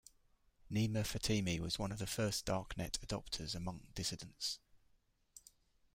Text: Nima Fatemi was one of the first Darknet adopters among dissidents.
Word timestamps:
Nima 0.71 1.03
Fatemi 1.05 1.59
was 1.59 1.77
one 1.77 1.91
of 1.91 1.99
the 1.99 2.07
first 2.07 2.43
Darknet 2.47 2.93
adopters 3.05 3.53
among 3.53 3.85
dissidents. 3.93 4.57